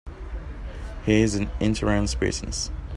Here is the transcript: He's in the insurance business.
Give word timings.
He's 1.05 1.35
in 1.35 1.45
the 1.45 1.63
insurance 1.63 2.15
business. 2.15 2.71